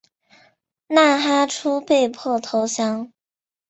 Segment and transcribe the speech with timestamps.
[0.87, 3.13] 纳哈出被迫投降。